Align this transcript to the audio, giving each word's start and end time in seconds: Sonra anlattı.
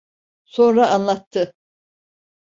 Sonra 0.45 0.87
anlattı. 0.87 1.53